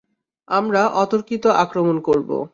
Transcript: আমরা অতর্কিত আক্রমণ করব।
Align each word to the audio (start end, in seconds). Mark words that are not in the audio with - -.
আমরা 0.47 0.81
অতর্কিত 0.87 1.45
আক্রমণ 1.47 1.97
করব। 1.99 2.29